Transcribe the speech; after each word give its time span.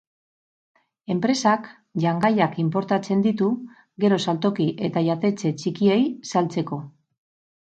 Enpresak 1.15 1.67
jangaiak 2.05 2.57
inportatzen 2.63 3.21
ditu, 3.27 3.51
gero 4.05 4.19
saltoki 4.25 4.67
eta 4.89 5.05
jatetxe 5.11 5.53
txikiei 5.61 6.01
saltzeko. 6.33 6.83